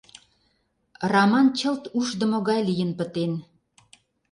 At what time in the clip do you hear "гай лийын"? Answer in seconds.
2.49-2.91